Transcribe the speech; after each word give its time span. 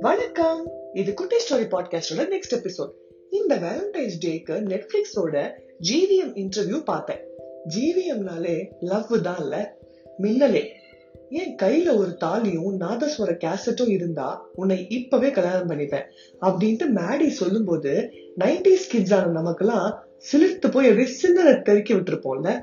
வணக்கம். 0.00 0.70
இது 0.92 1.14
குட்டி 1.14 1.36
ஸ்டோரி 1.36 1.62
பாட்காஸ்டோட 1.62 2.28
நெக்ஸ்ட் 2.30 2.54
எபிசோட் 2.54 2.90
இந்த 3.30 3.56
வேலண்டைன்ஸ் 3.56 4.12
டேக்கு 4.24 4.62
நெட்ஃபிளிக்ஸோட 4.62 5.50
ஜிவிஎம் 5.90 6.34
இன்டர்வியூ 6.34 6.84
பார்த்தேன். 6.84 7.20
ஜிவிஎம்னாலே 7.76 8.68
லவ் 8.80 9.22
தான் 9.22 9.38
இல்ல 9.38 9.78
மின்னலே. 10.18 10.68
என் 11.30 11.56
கையில 11.62 11.96
ஒரு 11.96 12.16
தாலியும் 12.20 12.80
நாதஸ்வர 12.80 13.38
கேசட்டும் 13.44 13.88
இருந்தா 13.88 14.48
உன்னை 14.54 14.86
இப்பவே 14.88 15.30
கல்யாணம் 15.30 15.70
பண்ணிப்பேன் 15.70 16.04
அப்படின்ட்டு 16.40 16.86
மேடி 16.94 17.28
சொல்லும்போது 17.28 18.10
நைன்டிஸ் 18.38 18.88
கிட்ஸ் 18.88 19.14
ஆன 19.14 19.26
நமக்கெல்லாம் 19.26 20.04
சிலிர்த்து 20.32 20.70
போய் 20.70 20.88
அப்படியே 20.88 21.06
சிந்தனை 21.06 21.52
தெருக்கி 21.52 21.94
விட்டுருப்போம்ல. 21.94 22.60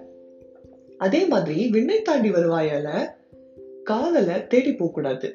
அதே 0.97 1.25
மாதிரி 1.25 1.69
விண்ணை 1.69 2.01
தாண்டி 2.01 2.29
வருவாயால 2.29 3.19
காதலை 3.91 4.47
தேடி 4.47 4.73
போகக்கூடாது. 4.73 5.29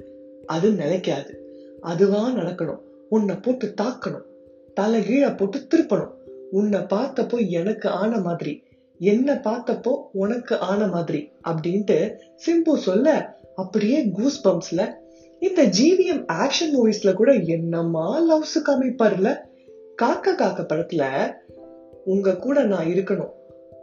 அது 0.47 0.71
நிலைக்காது. 0.71 1.33
அதுவா 1.81 2.29
நடக்கணும். 2.29 2.81
உன்னை 3.09 3.35
போட்டு 3.35 3.75
தாக்கணும். 3.83 4.27
தலை 4.75 5.01
கீழ 5.01 5.37
போட்டு 5.37 5.59
திருப்பணும். 5.59 6.15
உன்னை 6.51 6.81
பார்த்தப்போ 6.81 7.49
எனக்கு 7.49 7.89
ஆன 7.89 8.21
மாதிரி. 8.21 8.63
என்ன 8.99 9.35
பார்த்தப்போ 9.45 9.95
உனக்கு 10.13 10.59
ஆன 10.59 10.87
மாதிரி 10.87 11.31
அப்படின்ட்டு 11.45 11.99
சிம்பு 12.47 12.77
சொல்ல 12.77 13.37
அப்படியே 13.55 14.09
கூஸ் 14.09 14.49
பம்ப்ஸ்ல 14.49 14.93
இந்த 15.41 15.63
ஜிவிஎம் 15.67 16.25
ஆக்ஷன் 16.33 16.73
மூவிஸ்ல 16.73 17.13
கூட 17.13 17.33
என்னமா 17.33 18.07
லவ்ஸ் 18.31 18.59
காமிப்பாருல 18.67 19.37
காக்க 19.97 20.35
காக்க 20.35 20.63
படத்துல 20.63 21.33
உங்க 22.05 22.37
கூட 22.37 22.63
நான் 22.63 22.87
இருக்கணும். 22.87 23.33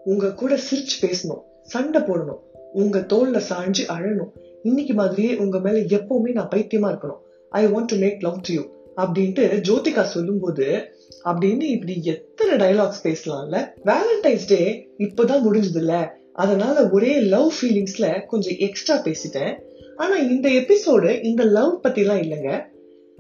உங்க 0.04 0.34
கூட 0.34 0.54
சிரிச்சு 0.56 0.98
பேசணும். 1.02 1.44
சண்டை 1.62 2.02
போடணும். 2.02 2.42
உங்க 2.74 3.00
தோல்ல 3.00 3.42
சாஞ்சு 3.50 3.84
அழணும். 3.88 4.32
இன்னைக்கு 4.64 4.94
மாதிரியே 4.94 5.36
உங்க 5.36 5.60
மேல 5.60 5.78
எப்பவுமே 5.78 6.32
நான் 6.32 6.50
பைத்தியமா 6.56 6.90
இருக்கணும். 6.94 7.22
I 7.50 7.66
want 7.66 7.86
to 7.86 7.96
make 7.96 8.22
love 8.22 8.42
to 8.42 8.54
you 8.54 8.62
அப்படின்ட்டு 8.98 9.62
ஜோதிகா 9.70 10.04
சொல்லும்போது 10.04 10.88
அப்படின்னு 11.26 11.62
இப்படி 11.62 12.04
எத்தனை 12.04 12.56
டைலாக்ஸ் 12.56 13.04
பேசலாம்ல? 13.04 13.68
வேலண்டைன்ஸ் 13.86 14.48
டே 14.48 14.90
இப்பதான் 14.98 15.42
முடிஞ்சது 15.46 15.76
இல்ல 15.76 16.18
அதனால 16.34 16.90
ஒரே 16.90 17.20
லவ் 17.20 17.54
ஃபீலிங்ஸ்ல 17.62 18.26
கொஞ்சம் 18.26 18.58
எக்ஸ்ட்ரா 18.58 18.96
பேசிட்டேன். 18.96 19.62
ஆனா 19.96 20.16
இந்த 20.16 20.50
எபிசோடு 20.50 21.24
இந்த 21.24 21.44
லவ் 21.44 21.82
பத்தி 21.82 22.02
எல்லாம் 22.02 22.18
இல்லைங்க. 22.18 22.62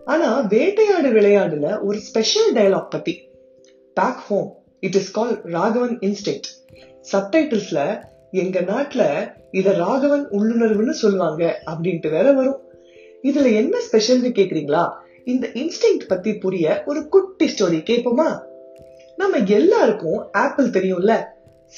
ஆனா 0.05 0.41
வேட்டையாடு 0.41 1.11
விளையாடுல 1.17 1.81
ஒரு 1.81 1.99
ஸ்பெஷல் 1.99 2.53
டைலாக் 2.53 2.89
பத்தி. 2.89 3.21
Back 3.93 4.23
home 4.27 4.63
it 4.79 4.95
is 4.95 5.11
call 5.11 5.41
Raghavan 5.41 5.99
instinct 5.99 6.47
சப்டைட்டில்ஸ்ல 7.11 8.03
எங்க 8.33 8.61
நாட்டுல 8.61 9.03
இத 9.51 9.71
ராகவன் 9.73 10.29
உள்ளுணர்வுன்னு 10.29 10.89
சொல்லுவாங்க 10.89 11.61
அப்படின்ட்டு 11.65 12.09
வேற 12.09 12.31
வரும். 12.31 12.61
இதுல 13.23 13.53
என்ன 13.53 13.77
ஸ்பெஷல்னு 13.91 14.31
கேக்குறீங்களா? 14.37 14.89
இந்த 15.23 15.47
இன்ஸ்டிங் 15.47 16.07
பத்தி 16.07 16.37
புரிய 16.37 16.83
ஒரு 16.85 17.07
குட்டி 17.07 17.45
ஸ்டோரி 17.45 17.79
கேட்போமா 17.89 18.39
நம்ம 19.15 19.37
எல்லாருக்கும் 19.45 20.31
ஆப்பிள் 20.31 20.69
தெரியும்ல? 20.69 21.23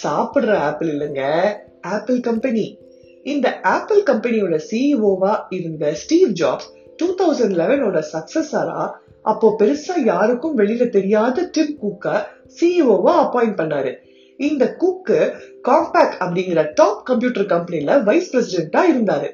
சாப்பிடுற 0.03 0.53
ஆப்பிள் 0.53 0.87
இல்லைங்க. 0.87 1.51
ஆப்பிள் 1.81 2.19
கம்பெனி 2.19 2.79
இந்த 3.23 3.59
ஆப்பிள் 3.59 4.03
கம்பெனியோட 4.03 4.59
சிஇஓவா 4.71 5.39
இருந்த 5.49 5.93
ஸ்டீவ் 5.93 6.31
ஜாப்ஸ் 6.31 6.71
டூ 6.97 7.15
தௌசண்ட் 7.15 7.55
லெவனோட 7.61 8.03
சக்சஸரா 8.13 8.89
அப்போ 9.21 9.55
பெருசா 9.59 9.95
யாருக்கும் 10.05 10.57
வெளியில 10.57 10.89
தெரியாத 10.89 11.49
டிம் 11.51 11.77
குக்க 11.81 12.25
சிஇஓவா 12.61 13.13
அப்பாயிண்ட் 13.25 13.59
பண்ணாரு. 13.61 13.93
இந்த 14.37 14.75
குக்கு 14.75 15.31
காம்பேக்ட் 15.63 16.15
அப்படிங்கிற 16.19 16.71
டாப் 16.75 17.05
கம்ப்யூட்டர் 17.05 17.45
கம்பெனில 17.45 17.97
வைஸ் 17.97 18.35
பிரசிடென்டா 18.35 18.81
இருந்தாரு. 18.93 19.29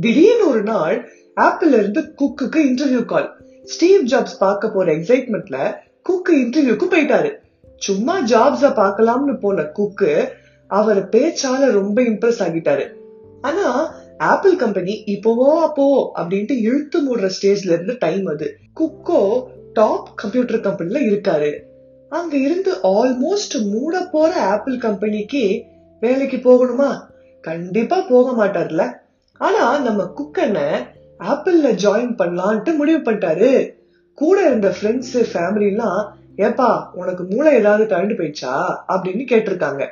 திடீர்னு 0.00 0.48
ஒரு 0.48 0.62
நாள் 0.62 1.12
ஆப்பிள் 1.34 1.72
இருந்து 1.72 2.00
குக்குக்கு 2.00 2.56
இன்டர்வியூ 2.56 3.04
கால் 3.04 3.36
ஸ்டீவ் 3.62 4.06
ஜாப்ஸ் 4.06 4.38
பார்க்க 4.38 4.70
போற 4.70 4.92
எக்ஸைட்மெண்ட்ல 4.92 5.74
குக்கு 6.02 6.32
இன்டர்வியூக்கு 6.32 6.86
போயிட்டாரு. 6.90 7.32
சும்மா 7.76 8.24
ஜாப்ஸ 8.24 8.66
பார்க்கலாம்னு 8.66 9.40
போன 9.40 9.62
குக்கு 9.62 10.28
அவர் 10.66 11.08
பேச்சால 11.08 11.70
ரொம்ப 11.70 12.02
இம்ப்ரெஸ் 12.02 12.38
ஆகிட்டாரு. 12.38 12.92
ஆனா 13.40 13.94
ஆப்பிள் 14.18 14.56
கம்பெனி 14.56 15.02
இப்போவோ 15.06 15.54
அப்போ 15.62 16.12
அப்படின்ட்டு 16.16 16.60
இழுத்து 16.60 17.00
மூடுற 17.00 17.30
ஸ்டேஜ்ல 17.40 17.72
இருந்து 17.72 17.96
டைம் 17.98 18.26
அது. 18.26 18.56
குக்கோ 18.80 19.42
டாப் 19.72 20.12
கம்ப்யூட்டர் 20.16 20.60
கம்பெனில 20.60 21.00
இருக்காரு. 21.00 21.58
அங்க 22.08 22.36
இருந்து 22.36 22.74
ஆல்மோஸ்ட் 22.82 23.62
மூட 23.64 24.08
போற 24.12 24.42
ஆப்பிள் 24.42 24.78
கம்பெனிக்கு 24.78 25.62
வேலைக்கு 26.00 26.36
போகணுமா? 26.36 27.00
கண்டிப்பா 27.40 28.00
போக 28.00 28.44
மாட்டார்ல. 28.44 28.92
ஆனா 29.38 29.78
நம்ம 29.78 30.12
குக்கனை 30.16 30.86
ஆப்பிள்ல 31.18 31.78
ஜாயின் 31.84 32.14
பண்ணலான்ட்டு 32.18 32.74
முடிவு 32.74 32.98
பண்ணிட்டாரு. 32.98 33.70
கூட 34.14 34.46
இருந்த 34.46 34.74
ஃப்ரெண்ட்ஸ் 34.80 35.24
ஃபேமிலிலாம் 35.32 36.08
ஏப்பா 36.36 36.90
உனக்கு 36.94 37.24
மூளை 37.24 37.52
ஏதாவது 37.52 37.96
கரண்டு 37.96 38.16
போயிடுச்சா? 38.16 38.76
அப்படின்னு 38.88 39.26
கேட்டிருக்காங்க. 39.30 39.86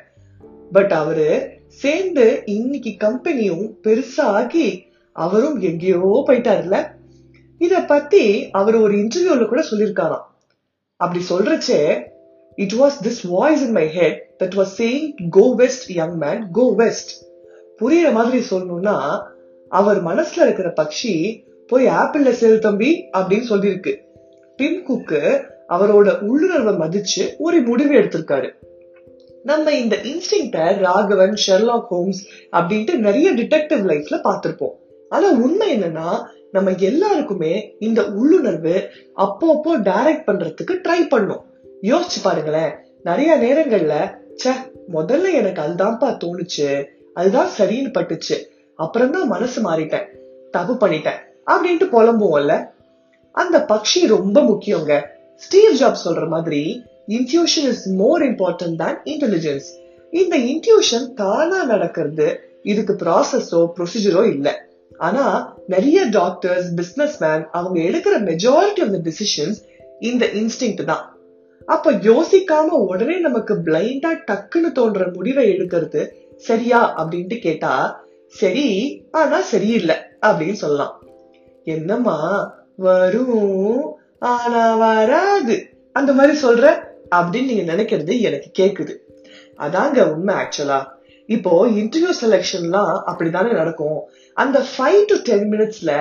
பட் 0.72 0.92
அவரு 0.92 1.48
சேர்ந்து 1.66 2.42
இன்னைக்கு 2.44 2.96
கம்பெனியும் 2.98 3.70
பெருசா 3.82 4.20
ஆக்கி 4.20 4.84
அவரும் 5.12 5.60
எங்கேயோ 5.60 6.24
போயிட்டாருல 6.26 6.86
இத 7.58 7.80
பத்தி 7.80 8.50
அவர் 8.50 8.74
ஒரு 8.74 8.96
இன்டர்வியூல 8.96 9.46
கூட 9.46 9.64
சொல்லியிருக்காராம். 9.70 10.32
அப்படி 10.96 11.24
சொல்றச்சே 11.30 12.02
it 12.54 12.72
was 12.72 12.98
this 13.02 13.20
voice 13.28 13.62
in 13.62 13.70
my 13.70 13.88
head 13.88 14.18
that 14.38 14.56
was 14.56 14.74
saying 14.78 15.28
go 15.30 15.54
west 15.54 15.90
young 15.90 16.16
man 16.16 16.50
go 16.52 16.74
west 16.74 17.10
புரியுற 17.78 18.12
மாதிரி 18.12 18.44
சொல்லணும்னா 18.50 19.22
அவர் 19.68 20.04
மனசுல 20.04 20.42
இருக்கிற 20.42 20.72
பக்ஷி 20.76 21.42
போய் 21.66 21.86
ஆப்பிள்ல 21.86 22.30
சேரு 22.30 22.58
தம்பி 22.58 23.08
அப்படின்னு 23.12 23.48
சொல்லியிருக்கு. 23.50 23.92
டிம் 24.56 24.84
குக்கு 24.88 25.22
அவரோட 25.68 26.20
உள்ளுணர்வை 26.20 26.74
மதிச்சு 26.74 27.22
ஒரு 27.38 27.60
முடிவு 27.60 27.94
எடுத்திருக்காரு. 27.94 28.50
நம்ம 29.42 29.72
இந்த 29.72 29.96
இன்ஸ்டிங்ட 29.96 30.78
ராகவன் 30.78 31.36
ஷெர்லாக் 31.46 31.86
ஹோம்ஸ் 31.86 32.28
அப்படின்ட்டு 32.52 32.94
நிறைய 32.96 33.34
டிடெக்டிவ் 33.34 33.84
லைஃப்ல 33.90 34.20
பார்த்திருப்போம். 34.24 34.76
ஆனா 35.08 35.28
உண்மை 35.44 35.68
என்னன்னா 35.76 36.08
நம்ம 36.52 36.72
எல்லாருக்குமே 36.88 37.52
இந்த 37.78 38.00
உள்ளுணர்வு 38.18 38.74
அப்பப்போ 39.24 39.72
டைரக்ட் 39.88 40.26
பண்றதுக்கு 40.28 40.74
ட்ரை 40.84 41.00
பண்ணும். 41.08 41.42
யோசிச்சு 41.82 42.20
பாருங்களேன் 42.22 42.72
நிறைய 43.08 43.30
நேரங்கள்ல 43.36 43.94
ச 44.42 44.52
முதல்ல 44.94 45.32
எனக்கு 45.40 45.60
அதுதான்ப்பா 45.64 46.08
தோணுச்சு 46.22 46.68
அதுதான் 47.12 47.50
சரின்னு 47.58 47.90
பட்டுச்சு. 47.96 48.36
அப்புறம் 48.78 49.10
தான் 49.10 49.28
மனசு 49.32 49.58
மாறிட்டேன் 49.62 50.06
தப்பு 50.50 50.74
பண்ணிட்டேன் 50.74 51.20
அப்படின்ட்டு 51.52 51.86
புலம்புவோம்ல. 51.94 52.54
அந்த 53.34 53.56
பக்ஷி 53.72 54.00
ரொம்ப 54.06 54.38
முக்கியங்க. 54.40 54.92
ஸ்டீவ் 55.44 55.78
ஜாப் 55.80 56.04
சொல்ற 56.04 56.24
மாதிரி 56.34 56.60
intuition 57.08 57.68
is 57.72 57.86
more 58.00 58.22
important 58.22 58.76
than 58.76 58.96
intelligence 59.04 59.68
இந்த 60.12 60.34
இன்ட்யூஷன் 60.50 61.06
தானா 61.14 61.60
நடக்கிறது 61.64 62.28
இதுக்கு 62.62 62.94
ப்ராசஸோ 63.02 63.60
ப்ரொசீஜரோ 63.76 64.22
இல்லை. 64.34 64.54
ஆனா 64.98 65.56
நிறைய 65.66 66.04
டாக்டர்ஸ் 66.04 66.74
பிசினஸ் 66.74 67.22
மேன் 67.22 67.48
அவங்க 67.50 67.78
எடுக்கிற 67.80 68.14
மெஜாரிட்டி 68.30 68.82
ஆஃப் 68.84 68.94
த 68.94 69.00
டிசிஷன்ஸ் 69.08 69.58
இந்த 70.00 70.26
இன்ஸ்டிங் 70.26 70.84
தான். 70.84 71.18
அப்ப 71.66 71.92
யோசிக்காம 71.92 72.62
உடனே 72.62 73.18
நமக்கு 73.18 73.54
பிளைண்டா 73.54 74.10
டக்குன்னு 74.30 74.72
தோன்ற 74.72 75.10
முடிவை 75.12 75.50
எடுக்கிறது 75.50 76.08
சரியா 76.36 76.80
அப்படின்ட்டு 77.00 77.38
கேட்டா 77.38 78.02
சரி 78.28 78.66
ஆனா 79.10 79.40
சரியில்லை 79.40 79.96
அப்படின்னு 80.26 80.52
சொல்லலாம். 80.52 81.02
என்னம்மா 81.64 82.18
வரும் 82.76 83.98
ஆனா 84.18 84.76
வராது. 84.76 85.56
அந்த 85.92 86.12
மாதிரி 86.12 86.34
சொல்ற 86.46 86.82
அப்படின்னு 87.16 87.44
நீங்க 87.44 87.74
நினைக்கிறது 87.74 88.20
எனக்கு 88.20 88.64
கேக்குது. 88.64 88.94
அதாங்க 89.58 90.12
உண்மை 90.12 90.34
ஆக்சுவலா 90.34 90.86
இப்போ 91.26 91.66
இன்டர்வியூ 91.66 92.12
செலெக்ஷன்லாம் 92.22 93.02
அப்படித்தானே 93.04 93.52
நடக்கும். 93.52 94.08
அந்த 94.36 94.58
ஃபைவ் 94.70 95.00
டு 95.10 95.16
டென் 95.28 95.46
மினிட்ஸ்ல 95.52 95.92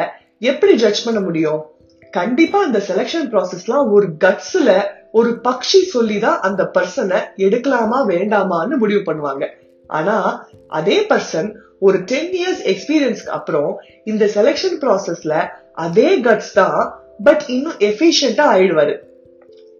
எப்படி 0.51 0.73
ஜட்ஜ் 0.75 1.05
பண்ண 1.05 1.19
முடியும்? 1.19 1.61
கண்டிப்பா 2.11 2.57
அந்த 2.63 2.79
செலெக்ஷன் 2.87 3.27
ப்ராசஸ்லாம் 3.31 3.85
ஒரு 3.95 4.07
கட்ஸ்ல 4.23 4.71
ஒரு 5.11 5.31
பக்ஷி 5.43 5.79
சொல்லி 5.95 6.17
தான் 6.19 6.39
அந்த 6.39 6.61
பர்சனை 6.77 7.19
எடுக்கலாமா 7.45 7.99
வேண்டாமான்னு 8.11 8.77
முடிவு 8.77 9.01
பண்ணுவாங்க. 9.09 9.45
ஆனா 9.87 10.15
அதே 10.67 10.97
பர்சன் 11.09 11.49
ஒரு 11.79 11.97
டென் 12.11 12.33
இயர்ஸ் 12.39 12.61
எக்ஸ்பீரியன்ஸ்க்கு 12.71 13.33
அப்புறம் 13.37 13.71
இந்த 14.03 14.25
செலெக்ஷன் 14.35 14.77
ப்ராசஸ்ல 14.83 15.33
அதே 15.85 16.09
கட்ஸ் 16.19 16.53
தான் 16.53 16.79
பட் 17.23 17.43
இன்னும் 17.47 17.79
எஃபிஷியண்டா 17.89 18.45
ஆயிடுவாரு. 18.55 18.95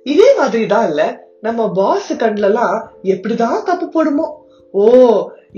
இதே 0.06 0.30
மாதிரி 0.38 0.66
தான் 0.66 0.88
இல்ல 0.90 1.04
நம்ம 1.42 1.62
பாஸ் 1.72 2.10
கண்லலாம் 2.14 2.78
எப்படிதான் 3.14 3.64
தப்பு 3.70 3.86
போடுமோ? 3.96 4.26
ஓ 4.74 4.84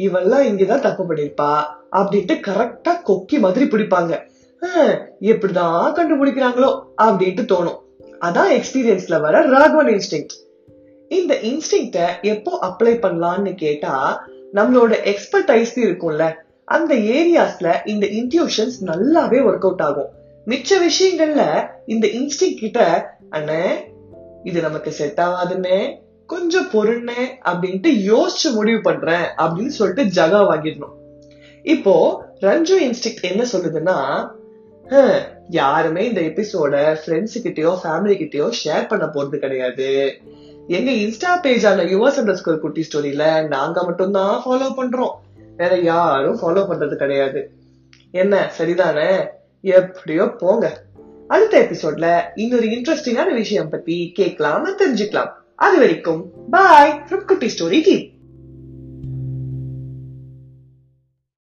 இவெல்லாம் 0.06 0.46
இங்கதான் 0.50 0.86
தப்பு 0.88 1.04
பண்ணிருப்பா 1.04 1.52
அப்படின்ட்டு 1.96 2.36
கரெக்டா 2.48 2.94
கொக்கி 3.06 3.40
மாதிரி 3.40 3.66
பிடிப்பாங்க. 3.66 4.14
ஹம், 4.60 4.96
எப்படிதான் 5.22 5.88
கண்டுபிடிக்கிறாங்களோ 5.98 6.70
அப்படின்ட்டு 7.02 7.46
தோணும். 7.52 7.80
அதான் 8.22 8.52
எக்ஸ்பீரியன்ஸ்ல 8.58 9.22
வர 9.22 9.42
ராகவன் 9.42 9.88
இன்ஸ்டிங் 9.88 10.34
இந்த 11.10 11.34
இன்ஸ்டிங்ட 11.42 11.98
எப்போ 12.22 12.60
அப்ளை 12.62 12.88
பண்ணலாம்னு 12.88 13.56
கேட்டா 13.56 13.94
நம்மளோட 14.54 14.94
எக்ஸ்பர்டைஸ் 15.04 15.74
இருக்கும்ல 15.76 16.34
அந்த 16.66 16.96
ஏரியாஸ்ல 16.96 17.74
இந்த 17.86 18.06
இன்ட்யூஷன்ஸ் 18.08 18.78
நல்லாவே 18.86 19.40
ஒர்க் 19.48 19.66
அவுட் 19.68 19.82
ஆகும். 19.82 20.12
மிச்ச 20.46 20.72
விஷயங்கள்ல 20.88 21.44
இந்த 21.86 22.08
இன்ஸ்டிங் 22.08 22.60
கிட்ட 22.60 22.80
அண்ணே 23.32 23.64
இது 24.44 24.62
நமக்கு 24.62 24.92
செட் 24.92 25.18
ஆகாதுன்னு 25.18 25.78
கொஞ்சம் 26.28 26.70
பொருண்ணே 26.72 27.24
அப்படின்ட்டு 27.46 27.92
யோசிச்சு 28.12 28.54
முடிவு 28.54 28.82
பண்றேன் 28.82 29.26
அப்படின்னு 29.38 29.74
சொல்லிட்டு 29.80 30.22
ஜகா 30.22 30.42
வாங்கிடணும். 30.52 30.96
இப்போ 31.66 31.94
ரஞ்சு 32.42 32.76
இன்ஸ்டிக் 32.88 33.22
என்ன 33.22 33.44
சொல்லுதுன்னா 33.52 33.98
யாருமே 35.50 36.02
இந்த 36.08 36.22
எபிசோட 36.22 36.74
ஃப்ரெண்ட்ஸ் 37.04 37.38
கிட்டயோ 37.44 37.72
ஃபேமிலி 37.84 38.16
கிட்டயோ 38.20 38.48
ஷேர் 38.64 38.88
பண்ண 38.88 39.06
போறது 39.06 39.38
கிடையாது. 39.38 40.18
எங்க 40.68 40.92
இன்ஸ்டா 40.92 41.32
பேஜான 41.46 41.86
யுவர்ஸ் 41.94 42.20
அண்டர் 42.22 42.40
ஸ்கோர் 42.42 42.60
குட்டி 42.60 42.88
ஸ்டோரியில 42.88 43.48
நாங்க 43.48 43.84
மட்டும்தான் 43.84 44.36
ஃபாலோ 44.44 44.70
பண்றோம். 44.78 45.16
வேற 45.58 45.78
யாரும் 45.78 46.40
ஃபாலோ 46.42 46.62
பண்றது 46.70 46.96
கிடையாது. 46.96 47.52
என்ன 48.12 48.52
சரிதானே? 48.58 49.10
எப்படியோ 49.62 50.26
போங்க. 50.42 50.66
அடுத்த 51.28 51.56
எபிசோட்ல 51.62 52.08
இன்னொரு 52.36 52.68
இன்ட்ரெஸ்டிங்கான 52.68 53.34
விஷயம் 53.34 53.70
பத்தி 53.70 54.12
கேட்கலாம் 54.14 54.68
தெரிஞ்சுக்கலாம். 54.82 55.32
அது 55.56 55.78
வரைக்கும் 55.78 56.22
பாய் 56.50 57.02
ஃப்ரம் 57.08 57.26
குட்டி 57.26 57.48
ஸ்டோரி 57.48 57.82
டீம் 57.84 58.06